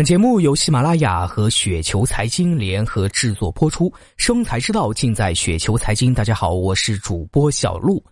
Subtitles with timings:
[0.00, 6.14] 本节目由喜马拉雅和雪球财经联合制作播出，生财之道尽在雪球财经。
[6.14, 8.02] 大家好，我是主播小璐。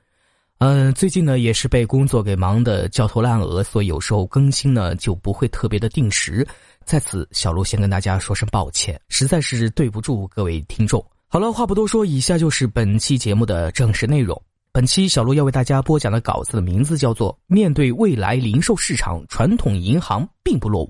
[0.58, 6.46] 嗯，最近呢也是被工作给忙得焦头烂额，所以有时候更新呢就不会特别的定时。
[6.84, 11.02] 在此，小璐先跟大家说声抱歉，实在是对不住各位听众。
[11.26, 14.38] 好了，话不多说，以下就是本期节目的正式内容。
[14.72, 20.86] 本期小璐要为大家播讲的稿子的名字叫做《面对未来零售市场，传统银行并不落伍》。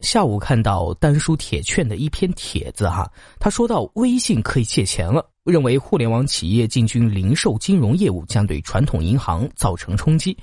[0.00, 3.10] 下午看到丹叔铁券的一篇帖子哈，
[3.40, 10.36] 他说到微信可以借钱了，认为互联网企业进军零售金融业务将对传统银行造成冲击。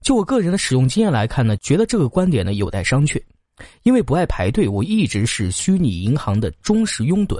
[0.00, 3.22] 就我个人的使用经验来看呢，觉得这个观点呢有待商榷。
[3.82, 7.38] 因为不爱排队，我一直是虚拟银行的忠实拥趸。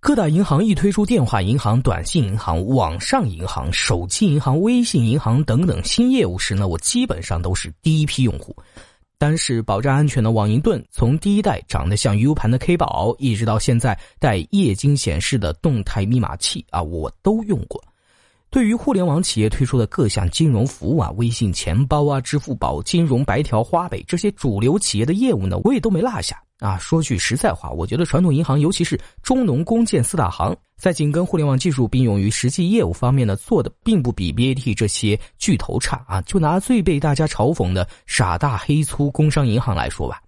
[0.00, 8.56] 各大银行一推出电话银行、短信银行、网上银行、手机银行、微信银行等等新业务时呢，我基本上都是第一批用户。
[9.20, 17.82] 但是保障安全的网银盾，从第一代长得像 U 盘的 K 宝，一直到现在带液晶显示的动态密码器啊，我都用过。
[18.48, 26.40] 对于互联网企业推出的各项金融服务啊，微信钱包啊、支付宝、金融白条、花呗这些主流企业的业务呢，我也都没落下。
[26.58, 36.20] 啊，说句实在话，我觉得传统银行，尤其是中农工建四大行，在紧跟互联网技术并用于实际业务方面呢，做的并不比 BAT 这些巨头差啊。
[36.22, 40.20] 就拿最被大家嘲讽的傻大黑粗工商银行来说吧，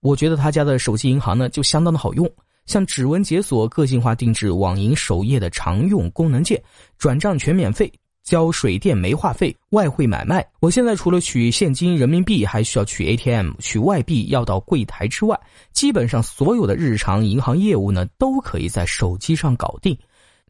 [0.00, 2.30] 我觉得他家的手机银行呢就相当的好用，
[2.66, 6.62] 像指纹解锁、个性化定制网银首页的常用功能键、
[6.98, 7.92] 转账全免费。
[8.24, 15.38] 交水电煤话费、外汇买卖，我现在除了取现金人民币，还需要取 ATM 取外币要到柜台之外，
[15.72, 19.96] 基本上所有的日常银行业务呢，都可以在手机上搞定。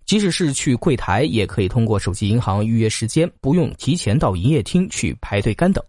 [0.06, 5.84] 即使是去柜台，也可以通过手机银行预约时间，不用提前到营业厅去排队干等。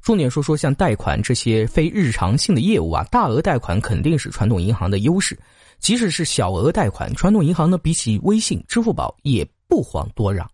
[0.00, 5.36] 重点说说像贷款这些非日常性的业务啊，大额贷款肯定是传统银行的优势。
[5.80, 10.48] 即使是小额贷款，传统银行呢，比起微信、支付宝也不遑多让。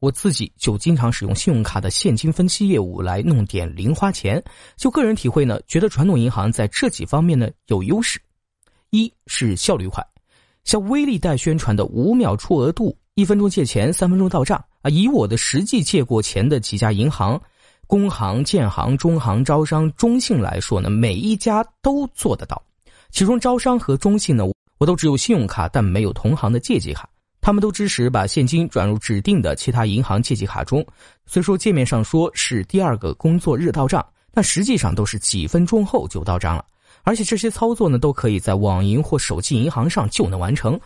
[0.00, 4.42] 我自己就经常使用信用卡的现金分期业务来弄点零花钱。
[4.76, 8.20] 就个人体会呢，觉得传统银行在这几方面呢有优势。
[8.90, 10.02] 一是效率快，
[10.64, 17.38] 像微利贷宣传的五秒出额度、一分钟借钱、三分钟到账啊，以我的实际借过钱的几家银行，
[17.86, 22.62] 工行、建行、中行、招商、中信来说呢，每一家都做得到。
[23.10, 24.44] 其中招商和中信呢，
[24.78, 27.08] 我都只有信用卡，但没有同行的借记卡。
[27.48, 30.86] 他们都支持把现金转入指定的其他银行借记卡中，
[31.24, 36.62] 虽说界面上说是第二个工作日到账，但实际上都是几分钟后就到账了。
[37.04, 40.78] 而且这些操作呢，都可以在网银或手机银行上就能完成，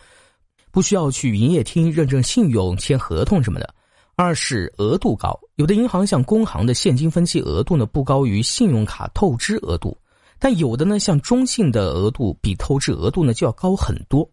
[0.71, 3.75] 不需要去营业厅认证信用、签合同什么的。
[4.15, 9.97] 二是额度高，有的银行像工行的现金分期额度呢不高于信用卡透支额度，
[10.39, 14.25] 但有的呢像中信的额度比透支额度呢就要高很多。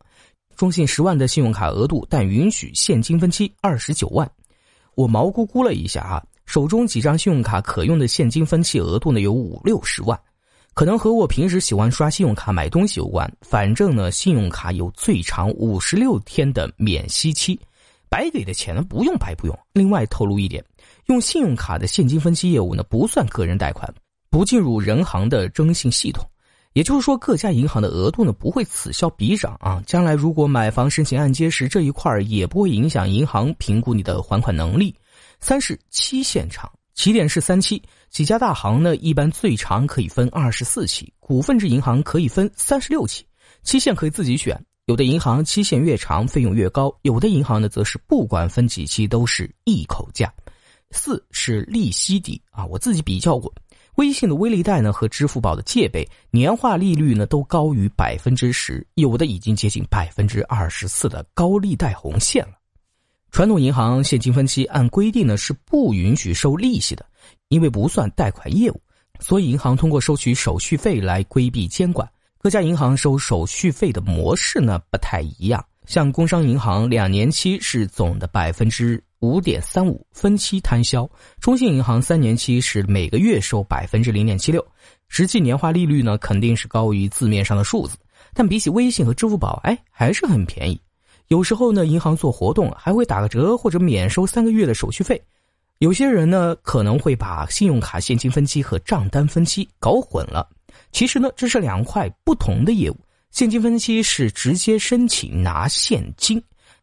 [0.61, 4.31] 中信十万的信用卡额度，但允许现金分期二十九万。
[4.95, 10.21] 我毛估估了一下啊，手中几张信用卡可用的现金分期额度呢有五六十万，
[10.75, 13.27] 可能和我平时喜欢刷信用卡买东西有关。
[13.41, 17.59] 反正呢，信用卡有最长五十六天的免息期，
[18.11, 19.59] 白给的钱呢不用白不用。
[19.73, 20.63] 另外透露一点，
[21.07, 23.91] 用信用卡的现金分期业务呢不算个人贷款，
[24.29, 26.23] 不进入人行的征信系统。
[26.73, 29.83] 也就是说，各家银行的额度呢不会此消彼长啊。
[29.87, 34.95] 将来如果买房申请按揭时，这一块也不会影响银行评估你的还款能力。
[35.41, 43.25] 三是期限长，起点是三期，几家大行呢一般最长可以分二十四期，股份制银行可以分三十六期，
[43.65, 44.57] 期限可以自己选。
[44.87, 50.33] 有的银行期限越长，费用越高；有的银行呢则是不管分几期都是一口价。
[50.93, 53.53] 四是利息低啊，我自己比较过。
[54.01, 62.53] 微信的微利贷呢和支付宝的借呗年化利率呢都高于百分之十，有的已经接近百分之二十四的高利贷红线了。
[63.31, 67.05] 传统银行现金分期按规定呢是不允许收利息的，
[67.49, 68.81] 因为不算贷款业务，
[69.19, 72.11] 所以银行通过收取手续费来规避监管。
[72.39, 79.05] 各家银行收手续费的模式呢不太一样，像工商银行两年期是总的百分之。
[79.21, 81.09] 五点三五分期摊销，
[81.41, 84.67] 中信银行三年期是每个月收百分之零点七六，
[85.09, 87.99] 实际年化利率呢肯定是高于字面上的数字，
[88.33, 90.81] 但比起微信和支付宝，哎，还是很便宜。
[91.29, 95.23] 有时候呢，银行做活动还会打个折或者免收三个月的手续费。
[95.81, 100.49] 有些人呢可能会把信用卡现金分期和账单分期搞混了，
[100.93, 102.97] 其实呢这是两块不同的业务。
[103.31, 106.43] 现金分期是直接申请拿现金。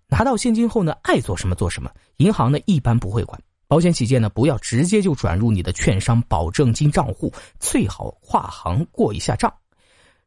[0.09, 3.39] 拿到现金后呢，爱做什么做什么，银行呢一般不会管。
[3.68, 9.54] 保险起见呢，不要直接就转入你的券商保证金账户，最好跨行过一下账。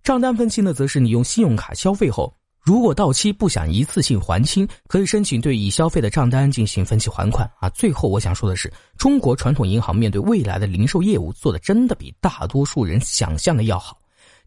[0.02, 7.68] 账单分期呢，则是你用信用卡消费后，如果到期不想一次性还清，可以申请对已消费的账单进行分期还款啊。
[7.70, 13.99] 最后我想说的是，中国传统银行面对未来的零售业务做的真的比大多数人想象的要好。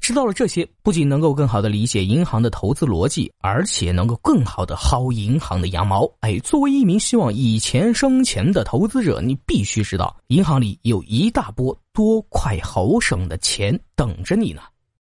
[0.04, 6.06] 知道了这些，不仅能够更好的理解银行的投资逻辑，而且能够更好的薅银行的羊毛。
[6.20, 14.62] 哎，作为一名希望以钱生钱的投资者，你必须知道，银行里有一大波多快好省的钱等着你呢。